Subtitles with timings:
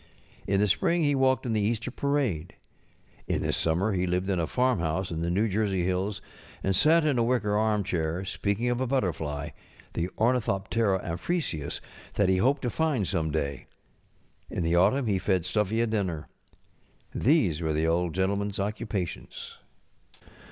[0.47, 2.55] In the spring he walked in the Easter parade.
[3.27, 6.23] In the summer ho lived at a farmhouse in the New Jersey hills,
[6.63, 9.51] and sat in a wicker armchair, speaking of a but┬¼ terfly,
[9.93, 11.81] the ornithoptcra amphrisius,
[12.15, 13.67] that he hoped to And some day.
[14.49, 16.27] In the autumn he fed Stuffy a dinner.
[17.13, 19.59] These were the Old GentlemanŌĆÖs occupations.